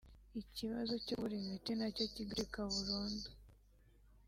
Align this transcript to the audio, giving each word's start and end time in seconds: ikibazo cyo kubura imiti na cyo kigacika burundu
ikibazo 0.41 0.93
cyo 1.05 1.15
kubura 1.17 1.35
imiti 1.41 1.71
na 1.79 1.87
cyo 1.95 2.05
kigacika 2.13 2.59
burundu 2.73 3.29